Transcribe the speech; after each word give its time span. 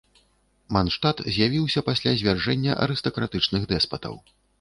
Мандштат 0.77 1.17
з'явіўся 1.35 1.83
пасля 1.89 2.13
звяржэння 2.21 2.79
арыстакратычных 2.87 3.69
дэспатаў. 3.75 4.19